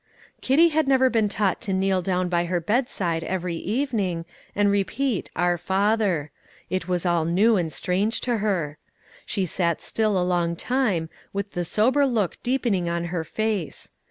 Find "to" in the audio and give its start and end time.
1.61-1.73, 8.21-8.37